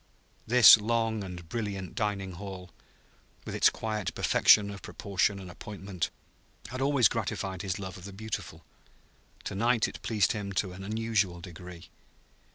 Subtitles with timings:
[0.47, 2.71] This long and brilliant dining hall,
[3.45, 6.09] with its quiet perfection of proportion and appointment,
[6.69, 8.63] had always gratified his love of the beautiful;
[9.43, 11.89] to night it pleased him to an unusual degree.